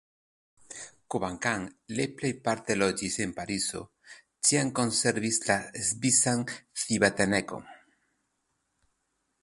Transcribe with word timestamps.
Kvankam 1.15 1.65
le 1.99 2.05
plejparte 2.21 2.77
loĝis 2.79 3.17
en 3.25 3.35
Parizo, 3.39 3.83
ĉiam 4.49 4.73
konservis 4.81 5.39
la 5.51 5.59
svisan 5.91 6.43
civitanecon. 6.85 7.71